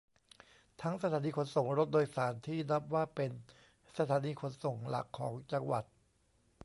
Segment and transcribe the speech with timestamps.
[0.81, 3.31] ทั้งสถานีขนส่งรถโดยสารที่นับว่าเป็น
[3.97, 5.83] สถานีขนส่งหลักของจังหวัด